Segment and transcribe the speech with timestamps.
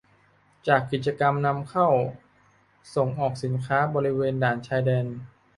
[0.67, 1.87] จากกิจกรรมนำเข้า
[2.95, 5.05] ส่งออกสินค้าบริเวณด่านชายแดน